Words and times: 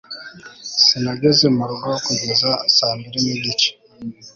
sinageze 0.85 1.45
mu 1.55 1.63
rugo 1.69 1.89
kugeza 2.05 2.49
saa 2.75 2.93
mbiri 2.97 3.19
n'igice 3.25 3.69